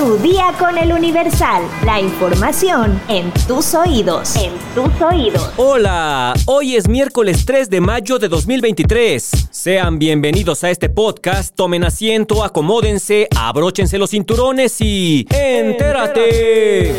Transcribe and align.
Tu 0.00 0.16
día 0.16 0.54
con 0.58 0.78
el 0.78 0.94
Universal. 0.94 1.62
La 1.84 2.00
información 2.00 2.98
en 3.08 3.30
tus 3.46 3.74
oídos. 3.74 4.34
En 4.34 4.50
tus 4.74 4.98
oídos. 5.02 5.52
Hola, 5.58 6.32
hoy 6.46 6.76
es 6.76 6.88
miércoles 6.88 7.44
3 7.44 7.68
de 7.68 7.82
mayo 7.82 8.18
de 8.18 8.28
2023. 8.28 9.30
Sean 9.50 9.98
bienvenidos 9.98 10.64
a 10.64 10.70
este 10.70 10.88
podcast. 10.88 11.54
Tomen 11.54 11.84
asiento, 11.84 12.42
acomódense, 12.42 13.28
abróchense 13.36 13.98
los 13.98 14.08
cinturones 14.08 14.80
y. 14.80 15.26
¡Entérate! 15.28 16.94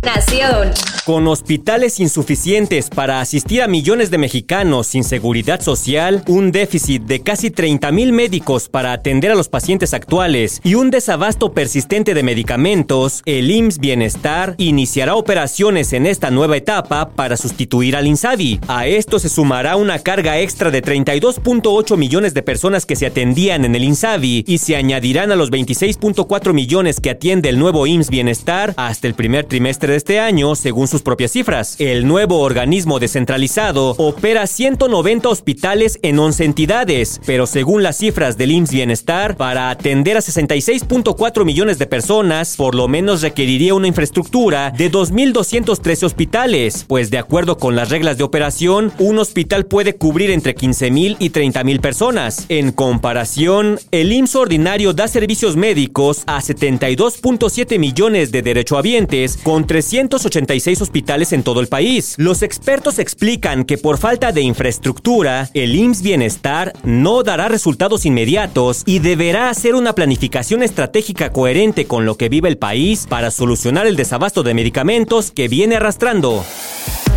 Nación. 0.00 0.72
Con 1.06 1.28
hospitales 1.28 2.00
insuficientes 2.00 2.90
para 2.90 3.20
asistir 3.20 3.62
a 3.62 3.68
millones 3.68 4.10
de 4.10 4.18
mexicanos 4.18 4.88
sin 4.88 5.04
seguridad 5.04 5.60
social, 5.60 6.24
un 6.26 6.50
déficit 6.50 7.02
de 7.02 7.20
casi 7.20 7.52
30 7.52 7.92
mil 7.92 8.12
médicos 8.12 8.68
para 8.68 8.92
atender 8.92 9.30
a 9.30 9.36
los 9.36 9.48
pacientes 9.48 9.94
actuales 9.94 10.60
y 10.64 10.74
un 10.74 10.90
desabasto 10.90 11.52
persistente 11.52 12.12
de 12.12 12.24
medicamentos, 12.24 13.22
el 13.24 13.52
IMSS 13.52 13.78
Bienestar 13.78 14.56
iniciará 14.58 15.14
operaciones 15.14 15.92
en 15.92 16.06
esta 16.06 16.32
nueva 16.32 16.56
etapa 16.56 17.10
para 17.10 17.36
sustituir 17.36 17.94
al 17.94 18.08
INSABI. 18.08 18.62
A 18.66 18.88
esto 18.88 19.20
se 19.20 19.28
sumará 19.28 19.76
una 19.76 20.00
carga 20.00 20.40
extra 20.40 20.72
de 20.72 20.82
32.8 20.82 21.96
millones 21.96 22.34
de 22.34 22.42
personas 22.42 22.84
que 22.84 22.96
se 22.96 23.06
atendían 23.06 23.64
en 23.64 23.76
el 23.76 23.84
INSABI 23.84 24.42
y 24.44 24.58
se 24.58 24.74
añadirán 24.74 25.30
a 25.30 25.36
los 25.36 25.52
26.4 25.52 26.52
millones 26.52 26.98
que 26.98 27.10
atiende 27.10 27.48
el 27.48 27.60
nuevo 27.60 27.86
IMSS 27.86 28.10
Bienestar 28.10 28.74
hasta 28.76 29.06
el 29.06 29.14
primer 29.14 29.44
trimestre 29.44 29.92
de 29.92 29.98
este 29.98 30.18
año, 30.18 30.56
según 30.56 30.88
su 30.88 30.95
propias 31.02 31.32
cifras. 31.32 31.76
El 31.78 32.06
nuevo 32.06 32.40
organismo 32.40 32.98
descentralizado 32.98 33.90
opera 33.98 34.46
190 34.46 35.28
hospitales 35.28 35.98
en 36.02 36.18
11 36.18 36.44
entidades, 36.44 37.20
pero 37.26 37.46
según 37.46 37.82
las 37.82 37.98
cifras 37.98 38.36
del 38.36 38.52
IMSS 38.52 38.70
Bienestar, 38.70 39.36
para 39.36 39.70
atender 39.70 40.16
a 40.16 40.20
66.4 40.20 41.44
millones 41.44 41.78
de 41.78 41.86
personas, 41.86 42.56
por 42.56 42.74
lo 42.74 42.88
menos 42.88 43.22
requeriría 43.22 43.74
una 43.74 43.88
infraestructura 43.88 44.70
de 44.70 44.90
2.213 44.90 46.04
hospitales, 46.04 46.84
pues 46.86 47.10
de 47.10 47.18
acuerdo 47.18 47.58
con 47.58 47.76
las 47.76 47.90
reglas 47.90 48.18
de 48.18 48.24
operación, 48.24 48.92
un 48.98 49.18
hospital 49.18 49.66
puede 49.66 49.96
cubrir 49.96 50.30
entre 50.30 50.54
15.000 50.54 51.16
y 51.18 51.30
30.000 51.30 51.80
personas. 51.80 52.46
En 52.48 52.72
comparación, 52.72 53.78
el 53.90 54.12
IMSS 54.12 54.36
ordinario 54.36 54.92
da 54.92 55.08
servicios 55.08 55.56
médicos 55.56 56.22
a 56.26 56.40
72.7 56.40 57.78
millones 57.78 58.32
de 58.32 58.42
derechohabientes 58.42 59.36
con 59.36 59.66
386 59.66 60.80
hospitales 60.80 60.85
en 61.32 61.42
todo 61.42 61.60
el 61.60 61.68
país. 61.68 62.14
Los 62.18 62.42
expertos 62.42 62.98
explican 62.98 63.64
que 63.64 63.78
por 63.78 63.98
falta 63.98 64.32
de 64.32 64.40
infraestructura, 64.40 65.50
el 65.54 65.74
IMSS 65.74 66.02
Bienestar 66.02 66.72
no 66.84 67.22
dará 67.22 67.48
resultados 67.48 68.06
inmediatos 68.06 68.82
y 68.86 68.98
deberá 68.98 69.50
hacer 69.50 69.74
una 69.74 69.94
planificación 69.94 70.62
estratégica 70.62 71.30
coherente 71.30 71.86
con 71.86 72.04
lo 72.06 72.16
que 72.16 72.28
vive 72.28 72.48
el 72.48 72.58
país 72.58 73.06
para 73.08 73.30
solucionar 73.30 73.86
el 73.86 73.96
desabasto 73.96 74.42
de 74.42 74.54
medicamentos 74.54 75.30
que 75.30 75.48
viene 75.48 75.76
arrastrando. 75.76 76.44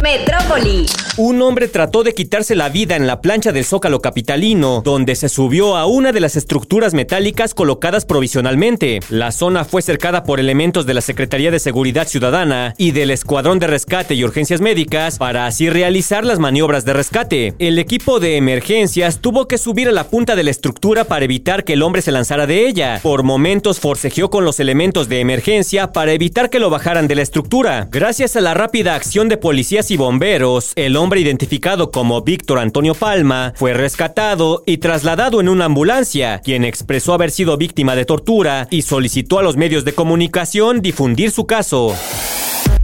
Metrópoli. 0.01 0.85
Un 1.17 1.41
hombre 1.41 1.67
trató 1.67 2.03
de 2.03 2.13
quitarse 2.13 2.55
la 2.55 2.69
vida 2.69 2.95
en 2.95 3.05
la 3.05 3.19
plancha 3.19 3.51
del 3.51 3.65
Zócalo 3.65 3.99
Capitalino, 3.99 4.81
donde 4.85 5.15
se 5.15 5.27
subió 5.27 5.75
a 5.75 5.85
una 5.85 6.13
de 6.13 6.21
las 6.21 6.37
estructuras 6.37 6.93
metálicas 6.93 7.53
colocadas 7.53 8.05
provisionalmente. 8.05 9.01
La 9.09 9.33
zona 9.33 9.65
fue 9.65 9.81
cercada 9.81 10.23
por 10.23 10.39
elementos 10.39 10.85
de 10.85 10.93
la 10.93 11.01
Secretaría 11.01 11.51
de 11.51 11.59
Seguridad 11.59 12.07
Ciudadana 12.07 12.73
y 12.77 12.91
del 12.91 13.11
Escuadrón 13.11 13.59
de 13.59 13.67
Rescate 13.67 14.13
y 14.15 14.23
Urgencias 14.23 14.61
Médicas 14.61 15.17
para 15.17 15.45
así 15.45 15.69
realizar 15.69 16.23
las 16.23 16.39
maniobras 16.39 16.85
de 16.85 16.93
rescate. 16.93 17.53
El 17.59 17.79
equipo 17.79 18.21
de 18.21 18.37
emergencias 18.37 19.19
tuvo 19.19 19.47
que 19.47 19.57
subir 19.57 19.89
a 19.89 19.91
la 19.91 20.05
punta 20.05 20.37
de 20.37 20.43
la 20.43 20.51
estructura 20.51 21.03
para 21.03 21.25
evitar 21.25 21.65
que 21.65 21.73
el 21.73 21.81
hombre 21.81 22.01
se 22.01 22.13
lanzara 22.13 22.47
de 22.47 22.65
ella. 22.65 22.99
Por 23.03 23.23
momentos 23.23 23.81
forcejeó 23.81 24.29
con 24.29 24.45
los 24.45 24.61
elementos 24.61 25.09
de 25.09 25.19
emergencia 25.19 25.91
para 25.91 26.13
evitar 26.13 26.49
que 26.49 26.59
lo 26.59 26.69
bajaran 26.69 27.09
de 27.09 27.15
la 27.15 27.23
estructura. 27.23 27.89
Gracias 27.91 28.37
a 28.37 28.41
la 28.41 28.53
rápida 28.53 28.95
acción 28.95 29.27
de 29.27 29.35
policías 29.35 29.88
y 29.91 29.97
bomberos, 29.97 30.73
el 30.75 30.95
hombre 30.95 31.21
identificado 31.21 31.91
como 31.91 32.21
Víctor 32.21 32.59
Antonio 32.59 32.93
Palma 32.93 33.53
fue 33.55 33.73
rescatado 33.73 34.63
y 34.65 34.77
trasladado 34.77 35.41
en 35.41 35.49
una 35.49 35.65
ambulancia, 35.65 36.41
quien 36.43 36.63
expresó 36.63 37.13
haber 37.13 37.31
sido 37.31 37.57
víctima 37.57 37.95
de 37.95 38.05
tortura 38.05 38.67
y 38.71 38.81
solicitó 38.83 39.39
a 39.39 39.43
los 39.43 39.57
medios 39.57 39.85
de 39.85 39.93
comunicación 39.93 40.81
difundir 40.81 41.31
su 41.31 41.45
caso. 41.45 41.95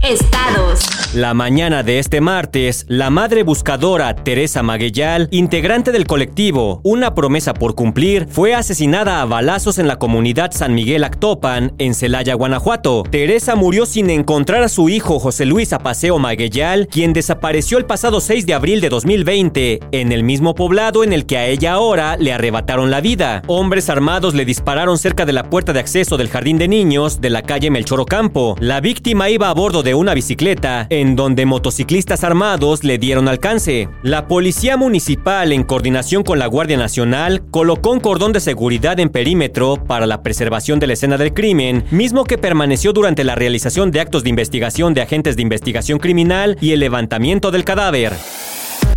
Estados. 0.02 0.86
La 1.14 1.34
mañana 1.34 1.82
de 1.82 1.98
este 1.98 2.20
martes, 2.20 2.84
la 2.88 3.10
madre 3.10 3.42
buscadora 3.42 4.14
Teresa 4.14 4.62
Maguellal, 4.62 5.28
integrante 5.30 5.90
del 5.90 6.06
colectivo 6.06 6.80
Una 6.84 7.14
promesa 7.14 7.54
por 7.54 7.74
cumplir, 7.74 8.26
fue 8.28 8.54
asesinada 8.54 9.22
a 9.22 9.24
balazos 9.24 9.78
en 9.78 9.88
la 9.88 9.98
comunidad 9.98 10.50
San 10.52 10.74
Miguel 10.74 11.04
Actopan, 11.04 11.72
en 11.78 11.94
Celaya, 11.94 12.34
Guanajuato. 12.34 13.02
Teresa 13.10 13.54
murió 13.54 13.86
sin 13.86 14.10
encontrar 14.10 14.62
a 14.62 14.68
su 14.68 14.88
hijo 14.88 15.18
José 15.18 15.46
Luis 15.46 15.72
Apaseo 15.72 16.18
Maguellal, 16.18 16.86
quien 16.88 17.12
desapareció 17.12 17.78
el 17.78 17.86
pasado 17.86 18.20
6 18.20 18.44
de 18.46 18.54
abril 18.54 18.80
de 18.80 18.90
2020, 18.90 19.80
en 19.92 20.12
el 20.12 20.22
mismo 20.22 20.54
poblado 20.54 21.02
en 21.02 21.12
el 21.12 21.24
que 21.24 21.38
a 21.38 21.46
ella 21.46 21.72
ahora 21.72 22.16
le 22.16 22.32
arrebataron 22.32 22.90
la 22.90 23.00
vida. 23.00 23.42
Hombres 23.46 23.88
armados 23.88 24.34
le 24.34 24.44
dispararon 24.44 24.98
cerca 24.98 25.24
de 25.24 25.32
la 25.32 25.48
puerta 25.48 25.72
de 25.72 25.80
acceso 25.80 26.16
del 26.16 26.28
jardín 26.28 26.58
de 26.58 26.68
niños 26.68 27.20
de 27.20 27.30
la 27.30 27.42
calle 27.42 27.70
Melchor 27.70 28.00
Ocampo. 28.00 28.56
La 28.60 28.80
víctima 28.80 29.30
iba 29.30 29.48
a 29.48 29.54
bordo 29.54 29.75
de 29.82 29.94
una 29.94 30.14
bicicleta, 30.14 30.86
en 30.90 31.16
donde 31.16 31.46
motociclistas 31.46 32.24
armados 32.24 32.84
le 32.84 32.98
dieron 32.98 33.28
alcance. 33.28 33.88
La 34.02 34.28
policía 34.28 34.76
municipal, 34.76 35.52
en 35.52 35.64
coordinación 35.64 36.22
con 36.22 36.38
la 36.38 36.46
Guardia 36.46 36.76
Nacional, 36.76 37.42
colocó 37.50 37.90
un 37.90 38.00
cordón 38.00 38.32
de 38.32 38.40
seguridad 38.40 39.00
en 39.00 39.08
perímetro 39.08 39.76
para 39.76 40.06
la 40.06 40.22
preservación 40.22 40.78
de 40.78 40.86
la 40.86 40.92
escena 40.94 41.18
del 41.18 41.34
crimen, 41.34 41.84
mismo 41.90 42.24
que 42.24 42.38
permaneció 42.38 42.92
durante 42.92 43.24
la 43.24 43.34
realización 43.34 43.90
de 43.90 44.00
actos 44.00 44.22
de 44.22 44.30
investigación 44.30 44.94
de 44.94 45.02
agentes 45.02 45.36
de 45.36 45.42
investigación 45.42 45.98
criminal 45.98 46.56
y 46.60 46.72
el 46.72 46.80
levantamiento 46.80 47.50
del 47.50 47.64
cadáver. 47.64 48.12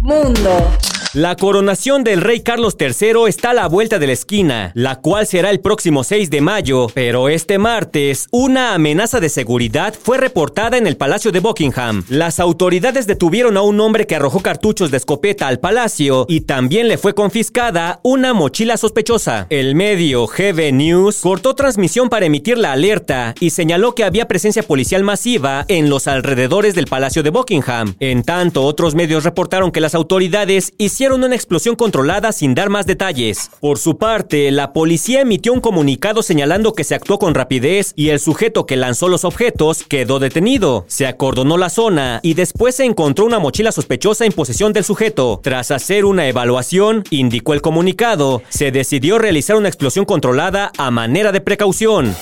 Mundo. 0.01 0.72
La 1.15 1.35
coronación 1.35 2.03
del 2.03 2.21
rey 2.21 2.41
Carlos 2.41 2.77
III 2.79 3.27
está 3.27 3.49
a 3.49 3.53
la 3.55 3.67
vuelta 3.67 3.97
de 3.97 4.05
la 4.05 4.13
esquina, 4.13 4.71
la 4.75 4.97
cual 4.97 5.25
será 5.25 5.49
el 5.49 5.59
próximo 5.59 6.03
6 6.03 6.29
de 6.29 6.39
mayo, 6.39 6.85
pero 6.93 7.29
este 7.29 7.57
martes 7.57 8.27
una 8.29 8.75
amenaza 8.75 9.19
de 9.19 9.29
seguridad 9.29 9.95
fue 9.99 10.19
reportada 10.19 10.77
en 10.77 10.85
el 10.85 10.97
Palacio 10.97 11.31
de 11.31 11.39
Buckingham. 11.39 12.03
Las 12.09 12.39
autoridades 12.39 13.07
detuvieron 13.07 13.57
a 13.57 13.63
un 13.63 13.79
hombre 13.79 14.05
que 14.05 14.15
arrojó 14.15 14.41
cartuchos 14.41 14.91
de 14.91 14.97
escopeta 14.97 15.47
al 15.47 15.59
palacio 15.59 16.27
y 16.29 16.41
también 16.41 16.87
le 16.87 16.99
fue 16.99 17.15
confiscada 17.15 17.99
una 18.03 18.35
mochila 18.35 18.77
sospechosa. 18.77 19.47
El 19.49 19.73
medio 19.73 20.27
GB 20.27 20.71
News 20.73 21.21
cortó 21.21 21.55
transmisión 21.55 22.09
para 22.09 22.27
emitir 22.27 22.59
la 22.59 22.73
alerta 22.73 23.33
y 23.39 23.49
señaló 23.49 23.95
que 23.95 24.03
había 24.03 24.27
presencia 24.27 24.61
policial 24.61 25.03
masiva 25.03 25.65
en 25.69 25.89
los 25.89 26.07
alrededores 26.07 26.75
del 26.75 26.85
Palacio 26.85 27.23
de 27.23 27.31
Buckingham. 27.31 27.95
En 27.99 28.21
tanto, 28.21 28.63
otros 28.63 28.93
medios 28.93 29.23
reportaron 29.23 29.71
que 29.71 29.81
las 29.81 29.95
autoridades 29.95 30.71
hicieron 30.77 30.99
una 31.13 31.35
explosión 31.35 31.75
controlada 31.75 32.31
sin 32.31 32.55
dar 32.55 32.69
más 32.69 32.85
detalles. 32.85 33.51
Por 33.59 33.77
su 33.77 33.97
parte, 33.97 34.51
la 34.51 34.73
policía 34.73 35.21
emitió 35.21 35.53
un 35.53 35.61
comunicado 35.61 36.21
señalando 36.23 36.73
que 36.73 36.83
se 36.83 36.95
actuó 36.95 37.19
con 37.19 37.35
rapidez 37.35 37.93
y 37.95 38.09
el 38.09 38.19
sujeto 38.19 38.65
que 38.65 38.75
lanzó 38.75 39.07
los 39.07 39.25
objetos 39.25 39.83
quedó 39.83 40.19
detenido. 40.19 40.85
Se 40.87 41.07
acordonó 41.07 41.57
la 41.57 41.69
zona 41.69 42.19
y 42.23 42.33
después 42.33 42.75
se 42.75 42.85
encontró 42.85 43.25
una 43.25 43.39
mochila 43.39 43.71
sospechosa 43.71 44.25
en 44.25 44.31
posesión 44.31 44.73
del 44.73 44.83
sujeto. 44.83 45.39
Tras 45.43 45.71
hacer 45.71 46.05
una 46.05 46.27
evaluación, 46.27 47.03
indicó 47.09 47.53
el 47.53 47.61
comunicado, 47.61 48.41
se 48.49 48.71
decidió 48.71 49.17
realizar 49.17 49.55
una 49.55 49.69
explosión 49.69 50.05
controlada 50.05 50.71
a 50.77 50.91
manera 50.91 51.31
de 51.31 51.41
precaución. 51.41 52.15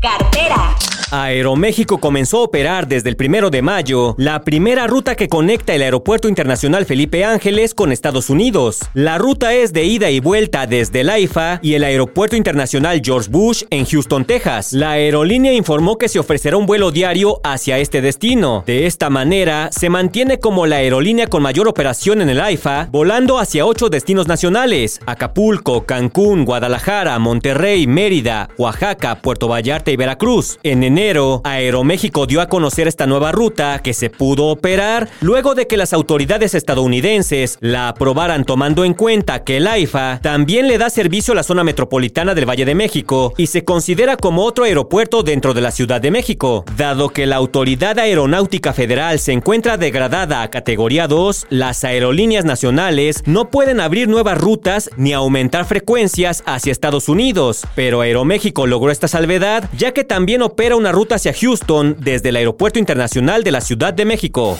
Cartera. 0.00 0.76
Aeroméxico 1.10 1.98
comenzó 1.98 2.38
a 2.38 2.42
operar 2.44 2.86
desde 2.86 3.08
el 3.08 3.16
primero 3.16 3.50
de 3.50 3.62
mayo 3.62 4.14
la 4.16 4.42
primera 4.42 4.86
ruta 4.86 5.16
que 5.16 5.28
conecta 5.28 5.74
el 5.74 5.82
Aeropuerto 5.82 6.28
Internacional 6.28 6.86
Felipe 6.86 7.24
Ángeles 7.24 7.74
con 7.74 7.90
Estados 7.90 8.30
Unidos. 8.30 8.78
La 8.94 9.18
ruta 9.18 9.52
es 9.52 9.72
de 9.72 9.84
ida 9.84 10.08
y 10.10 10.20
vuelta 10.20 10.68
desde 10.68 11.00
el 11.00 11.10
AIFA 11.10 11.58
y 11.62 11.74
el 11.74 11.82
Aeropuerto 11.82 12.36
Internacional 12.36 13.02
George 13.04 13.28
Bush 13.28 13.64
en 13.70 13.86
Houston, 13.86 14.24
Texas. 14.24 14.72
La 14.72 14.92
aerolínea 14.92 15.52
informó 15.52 15.98
que 15.98 16.08
se 16.08 16.20
ofrecerá 16.20 16.56
un 16.56 16.66
vuelo 16.66 16.92
diario 16.92 17.40
hacia 17.42 17.78
este 17.78 18.00
destino. 18.02 18.62
De 18.64 18.86
esta 18.86 19.10
manera, 19.10 19.70
se 19.72 19.90
mantiene 19.90 20.38
como 20.38 20.66
la 20.66 20.76
aerolínea 20.76 21.26
con 21.26 21.42
mayor 21.42 21.66
operación 21.66 22.20
en 22.20 22.28
el 22.28 22.40
AIFA, 22.40 22.88
volando 22.92 23.40
hacia 23.40 23.66
ocho 23.66 23.88
destinos 23.88 24.28
nacionales: 24.28 25.00
Acapulco, 25.06 25.86
Cancún, 25.86 26.44
Guadalajara, 26.44 27.18
Monterrey, 27.18 27.88
Mérida, 27.88 28.48
Oaxaca, 28.58 29.20
Puerto 29.22 29.48
Vallarta 29.48 29.90
y 29.90 29.96
Veracruz. 29.96 30.60
En 30.62 30.84
enero 30.84 30.99
enero, 31.00 31.40
Aeroméxico 31.44 32.26
dio 32.26 32.42
a 32.42 32.48
conocer 32.48 32.86
esta 32.86 33.06
nueva 33.06 33.32
ruta 33.32 33.80
que 33.82 33.94
se 33.94 34.10
pudo 34.10 34.48
operar 34.48 35.08
luego 35.22 35.54
de 35.54 35.66
que 35.66 35.78
las 35.78 35.94
autoridades 35.94 36.54
estadounidenses 36.54 37.56
la 37.60 37.88
aprobaran 37.88 38.44
tomando 38.44 38.84
en 38.84 38.92
cuenta 38.92 39.42
que 39.42 39.56
el 39.56 39.66
AIFA 39.66 40.20
también 40.22 40.68
le 40.68 40.76
da 40.76 40.90
servicio 40.90 41.32
a 41.32 41.36
la 41.36 41.42
zona 41.42 41.64
metropolitana 41.64 42.34
del 42.34 42.48
Valle 42.48 42.66
de 42.66 42.74
México 42.74 43.32
y 43.38 43.46
se 43.46 43.64
considera 43.64 44.16
como 44.16 44.44
otro 44.44 44.64
aeropuerto 44.64 45.22
dentro 45.22 45.54
de 45.54 45.62
la 45.62 45.70
Ciudad 45.70 46.02
de 46.02 46.10
México. 46.10 46.64
Dado 46.76 47.08
que 47.08 47.24
la 47.24 47.36
Autoridad 47.36 47.98
Aeronáutica 47.98 48.74
Federal 48.74 49.18
se 49.20 49.32
encuentra 49.32 49.78
degradada 49.78 50.42
a 50.42 50.50
categoría 50.50 51.08
2, 51.08 51.46
las 51.48 51.82
aerolíneas 51.84 52.44
nacionales 52.44 53.22
no 53.24 53.48
pueden 53.48 53.80
abrir 53.80 54.06
nuevas 54.06 54.36
rutas 54.36 54.90
ni 54.98 55.14
aumentar 55.14 55.64
frecuencias 55.64 56.42
hacia 56.44 56.72
Estados 56.72 57.08
Unidos, 57.08 57.62
pero 57.74 58.02
Aeroméxico 58.02 58.66
logró 58.66 58.90
esta 58.90 59.08
salvedad 59.08 59.70
ya 59.78 59.92
que 59.92 60.04
también 60.04 60.42
opera 60.42 60.76
una 60.90 60.98
ruta 60.98 61.14
hacia 61.14 61.32
Houston 61.32 61.96
desde 62.00 62.30
el 62.30 62.36
Aeropuerto 62.36 62.80
Internacional 62.80 63.44
de 63.44 63.52
la 63.52 63.60
Ciudad 63.60 63.94
de 63.94 64.04
México. 64.04 64.58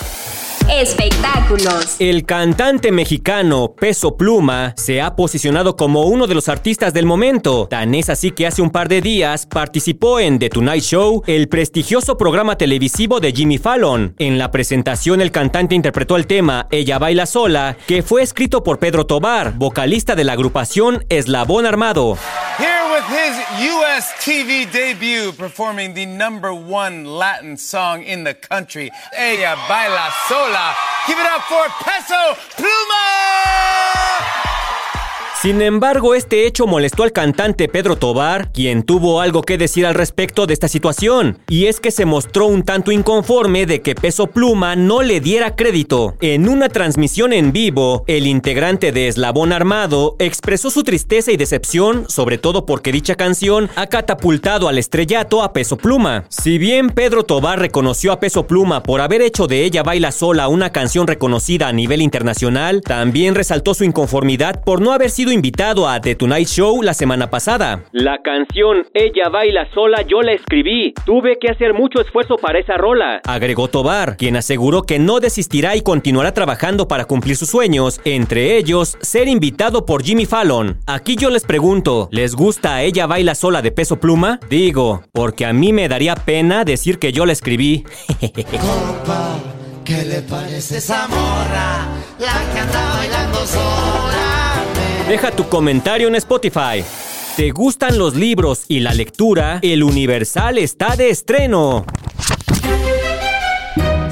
Espectáculos. 0.71 1.97
El 1.99 2.25
cantante 2.25 2.93
mexicano 2.93 3.75
Peso 3.77 4.17
Pluma 4.17 4.73
se 4.77 5.01
ha 5.01 5.17
posicionado 5.17 5.75
como 5.75 6.05
uno 6.05 6.29
de 6.29 6.37
los 6.37 6.49
artistas 6.49 6.95
del 6.95 7.05
momento. 7.05 7.67
Tan 7.69 7.97
es 7.97 8.09
así 8.11 8.31
que 8.31 8.47
hace 8.47 8.63
un 8.63 8.71
par 8.71 8.89
de 8.89 9.01
días 9.01 9.47
participó 9.47 10.21
en 10.21 10.39
The 10.39 10.51
Tonight 10.51 10.85
Show, 10.85 11.25
el 11.27 11.49
prestigioso 11.49 12.17
programa 12.17 12.57
televisivo 12.57 13.19
de 13.19 13.33
Jimmy 13.33 13.59
Fallon. 13.59 14.15
En 14.19 14.39
la 14.39 14.53
presentación 14.53 15.21
el 15.21 15.33
cantante 15.33 15.75
interpretó 15.75 16.17
el 16.17 16.29
tema 16.29 16.69
Ella 16.71 17.01
baila 17.01 17.27
sola, 17.27 17.77
que 17.89 18.05
fue 18.05 18.23
escrito 18.23 18.63
por 18.63 18.79
Pedro 18.79 19.05
Tobar, 19.05 19.55
vocalista 19.59 20.15
de 20.15 20.23
la 20.23 20.35
agrupación 20.35 21.05
Eslabón 21.09 21.67
Armado. 21.67 22.17
Here 22.61 22.90
with 23.01 23.19
his 23.19 23.37
US 23.77 24.13
TV 24.25 24.71
debut, 24.71 25.33
performing 25.33 25.95
the 25.95 26.05
number 26.05 26.53
one 26.53 27.05
Latin 27.05 27.57
song 27.57 28.03
in 28.03 28.25
the 28.25 28.35
country, 28.35 28.91
Ella 29.17 29.57
Baila 29.69 30.11
Sola. 30.29 30.75
Give 31.07 31.19
it 31.19 31.27
up 31.27 31.43
for 31.43 31.67
Peso 31.83 32.35
Pluma! 32.57 33.00
Sin 35.41 35.63
embargo, 35.63 36.15
este 36.15 36.47
hecho 36.47 36.67
molestó 36.67 37.03
al 37.03 37.13
cantante 37.13 37.67
Pedro 37.67 37.97
Tobar, 37.97 38.53
quien 38.53 38.83
tuvo 38.83 39.23
algo 39.23 39.41
que 39.41 39.57
decir 39.57 39.87
al 39.87 39.95
respecto 39.95 40.47
de 40.47 40.53
esta 40.53 40.69
situación, 40.69 41.39
y 41.49 41.65
es 41.65 41.81
que 41.81 41.91
se 41.91 42.05
mostró 42.05 42.45
un 42.45 42.63
tanto 42.63 42.93
inconforme 42.93 43.65
de 43.65 43.81
que 43.81 43.95
Peso 43.95 44.27
Pluma 44.27 44.77
no 44.77 45.01
le 45.01 45.21
diera 45.21 45.57
crédito. 45.57 46.15
En 46.21 46.47
una 46.47 46.69
transmisión 46.69 47.33
en 47.33 47.53
vivo, 47.53 48.05
el 48.07 48.27
integrante 48.27 48.93
de 48.93 49.09
Eslabón 49.09 49.55
Armado 49.55 50.15
expresó 50.19 50.69
su 50.69 50.83
tristeza 50.83 51.33
y 51.33 51.39
decepción, 51.39 52.05
sobre 52.11 52.37
todo 52.37 52.67
porque 52.67 52.93
dicha 52.93 53.15
canción 53.15 53.71
ha 53.77 53.87
catapultado 53.87 54.69
al 54.69 54.77
estrellato 54.77 55.43
a 55.43 55.55
Peso 55.55 55.79
Pluma. 55.79 56.27
Si 56.29 56.59
bien 56.59 56.91
Pedro 56.91 57.23
Tobar 57.23 57.59
reconoció 57.59 58.13
a 58.13 58.21
Peso 58.21 58.47
Pluma 58.47 58.83
por 58.83 59.01
haber 59.01 59.23
hecho 59.23 59.47
de 59.47 59.65
ella 59.65 59.83
Baila 59.85 60.13
Sola 60.13 60.49
una 60.49 60.71
canción 60.71 61.07
reconocida 61.07 61.67
a 61.67 61.73
nivel 61.73 62.03
internacional, 62.03 62.83
también 62.83 63.35
resaltó 63.35 63.73
su 63.73 63.85
inconformidad 63.85 64.63
por 64.65 64.83
no 64.83 64.93
haber 64.93 65.09
sido 65.09 65.30
invitado 65.33 65.89
a 65.89 66.01
The 66.01 66.15
Tonight 66.15 66.49
Show 66.49 66.83
la 66.83 66.95
semana 66.95 67.31
pasada. 67.31 67.85
La 67.93 68.19
canción 68.23 68.87
Ella 68.95 69.29
baila 69.31 69.69
sola 69.73 70.03
yo 70.03 70.23
la 70.23 70.33
escribí. 70.33 70.95
Tuve 71.05 71.39
que 71.41 71.51
hacer 71.51 71.75
mucho 71.75 72.01
esfuerzo 72.01 72.37
para 72.37 72.59
esa 72.59 72.77
rola, 72.77 73.21
agregó 73.25 73.69
Tobar, 73.69 74.17
quien 74.17 74.37
aseguró 74.37 74.83
que 74.83 74.99
no 74.99 75.21
desistirá 75.21 75.77
y 75.77 75.83
continuará 75.83 76.33
trabajando 76.33 76.89
para 76.89 77.05
cumplir 77.05 77.37
sus 77.37 77.51
sueños, 77.51 78.01
entre 78.05 78.57
ellos 78.57 78.97
ser 79.01 79.29
invitado 79.29 79.87
por 79.87 80.03
Jimmy 80.03 80.27
Fallon. 80.27 80.79
Aquí 80.87 81.17
yo 81.17 81.31
les 81.31 81.45
pregunto, 81.45 82.09
¿les 82.11 82.35
gusta 82.35 82.83
Ella 82.83 83.07
baila 83.07 83.35
sola 83.35 83.63
de 83.63 83.73
peso 83.73 84.01
pluma? 84.01 84.41
Digo, 84.49 85.03
porque 85.13 85.47
a 85.47 85.53
mí 85.53 85.73
me 85.73 85.89
daría 85.89 86.15
pena 86.15 86.65
decir 86.65 86.99
que 86.99 87.13
yo 87.13 87.27
la 87.27 87.33
escribí. 87.33 87.85
¿qué 89.91 90.05
le 90.05 90.23
parece 90.23 90.79
esa 90.79 91.09
morra? 91.09 91.89
La 92.19 92.53
que 92.53 92.61
anda 92.61 92.97
bailando 92.97 93.47
sola. 93.47 94.30
Deja 95.11 95.33
tu 95.33 95.49
comentario 95.49 96.07
en 96.07 96.15
Spotify. 96.15 96.85
¿Te 97.37 97.51
gustan 97.51 97.99
los 97.99 98.15
libros 98.15 98.63
y 98.69 98.79
la 98.79 98.95
lectura? 98.95 99.59
El 99.61 99.83
Universal 99.83 100.57
está 100.57 100.95
de 100.95 101.11
estreno. 101.11 101.85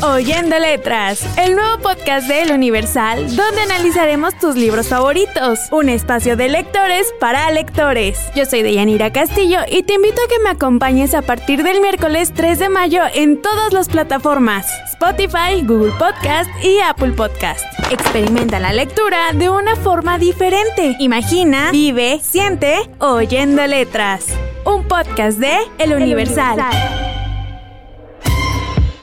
Oyendo 0.03 0.57
Letras, 0.61 1.27
el 1.37 1.57
nuevo 1.57 1.83
podcast 1.83 2.29
de 2.29 2.43
El 2.43 2.53
Universal, 2.53 3.35
donde 3.35 3.63
analizaremos 3.63 4.39
tus 4.39 4.55
libros 4.55 4.89
favoritos. 4.89 5.59
Un 5.73 5.89
espacio 5.89 6.37
de 6.37 6.49
lectores 6.49 7.13
para 7.19 7.51
lectores. 7.51 8.21
Yo 8.37 8.45
soy 8.45 8.63
Deyanira 8.63 9.13
Castillo 9.13 9.59
y 9.69 9.83
te 9.83 9.95
invito 9.95 10.23
a 10.23 10.29
que 10.29 10.39
me 10.45 10.51
acompañes 10.51 11.15
a 11.15 11.23
partir 11.23 11.65
del 11.65 11.81
miércoles 11.81 12.33
3 12.33 12.61
de 12.61 12.69
mayo 12.69 13.03
en 13.13 13.43
todas 13.43 13.73
las 13.73 13.89
plataformas: 13.89 14.67
Spotify, 14.93 15.63
Google 15.65 15.93
Podcast 15.99 16.49
y 16.63 16.79
Apple 16.79 17.13
Podcast. 17.13 17.65
Experimenta 17.91 18.61
la 18.61 18.73
lectura 18.73 19.33
de 19.33 19.51
una 19.51 19.75
forma 19.75 20.17
diferente. 20.17 20.95
Imagina, 21.01 21.73
vive, 21.73 22.21
siente, 22.23 22.89
oyendo 23.01 23.67
letras. 23.67 24.27
Un 24.65 24.87
podcast 24.87 25.39
de 25.39 25.57
El 25.79 25.93
Universal. 25.93 27.08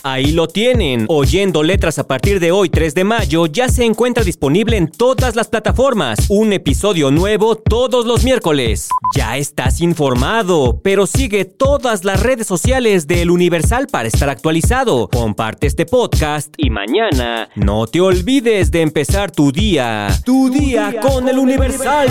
Ahí 0.08 0.34
lo 0.34 0.48
tienen. 0.48 1.08
Oyendo 1.10 1.64
letras 1.64 1.98
a 1.98 2.06
partir 2.06 2.40
de 2.40 2.52
hoy, 2.52 2.70
3 2.70 2.94
de 2.94 3.04
mayo, 3.04 3.48
ya 3.48 3.70
se 3.70 3.86
encuentra 3.86 4.24
disponible 4.24 4.78
en 4.78 4.88
todas 4.88 5.36
las 5.36 5.48
plataformas. 5.48 6.20
Un 6.30 6.54
episodio 6.54 7.10
nuevo 7.10 7.56
todos 7.56 8.06
los 8.06 8.24
miércoles. 8.24 8.88
Ya 9.16 9.38
estás 9.38 9.82
informado, 9.82 10.80
pero 10.84 11.08
sigue 11.08 11.44
todas 11.44 12.04
las 12.04 12.22
redes 12.22 12.46
sociales 12.46 13.08
del 13.08 13.32
Universal 13.32 13.88
para 13.88 14.08
estar 14.08 14.30
actualizado. 14.30 15.10
Comparte 15.12 15.66
este 15.66 15.88
podcast 15.88 16.54
y 16.56 16.70
mañana 16.70 17.50
no 17.56 17.88
te 17.88 18.00
olvides 18.00 18.70
de 18.70 18.82
empezar 18.82 19.32
tu 19.32 19.52
día. 19.52 20.10
Tu, 20.24 20.52
día, 20.52 21.00
con, 21.02 21.28
el 21.28 21.40
Universal. 21.40 22.10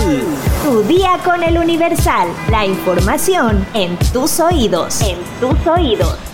Tu 0.65 0.83
día 0.93 1.21
con 1.25 1.45
el 1.45 1.57
Universal. 1.57 2.27
La 2.51 2.67
información 2.67 3.65
en 3.73 3.97
tus 4.13 4.41
oídos. 4.41 5.01
En 5.01 5.19
tus 5.39 5.65
oídos. 5.65 6.34